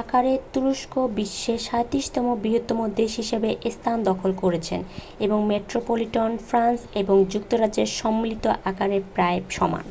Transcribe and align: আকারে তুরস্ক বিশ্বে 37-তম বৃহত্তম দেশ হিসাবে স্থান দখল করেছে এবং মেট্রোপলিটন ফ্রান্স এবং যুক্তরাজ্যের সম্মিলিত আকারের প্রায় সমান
আকারে 0.00 0.32
তুরস্ক 0.52 0.94
বিশ্বে 1.16 1.54
37-তম 1.68 2.26
বৃহত্তম 2.42 2.78
দেশ 2.96 3.12
হিসাবে 3.16 3.70
স্থান 3.74 3.96
দখল 4.04 4.30
করেছে 4.42 4.76
এবং 5.20 5.38
মেট্রোপলিটন 5.50 6.30
ফ্রান্স 6.46 6.78
এবং 6.94 7.16
যুক্তরাজ্যের 7.32 7.88
সম্মিলিত 7.98 8.44
আকারের 8.64 9.02
প্রায় 9.14 9.38
সমান 9.50 9.86